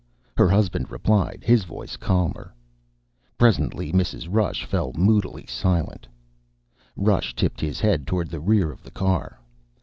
Her 0.35 0.49
husband 0.49 0.89
replied, 0.89 1.43
his 1.45 1.63
voice 1.63 1.95
calmer. 1.95 2.55
Presently, 3.37 3.91
Mrs. 3.93 4.27
Rush 4.27 4.65
fell 4.65 4.93
moodily 4.97 5.45
silent. 5.45 6.07
Rush 6.95 7.35
tipped 7.35 7.61
his 7.61 7.79
head 7.79 8.07
toward 8.07 8.31
the 8.31 8.39
rear 8.39 8.71
of 8.71 8.81
the 8.81 8.89
car. 8.89 9.39